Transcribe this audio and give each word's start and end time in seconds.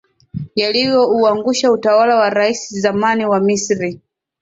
yaliyo 0.55 1.07
uangusha 1.09 1.71
utawala 1.71 2.15
wa 2.15 2.29
rais 2.29 2.73
zamani 2.79 3.25
wa 3.25 3.39
misri 3.39 4.01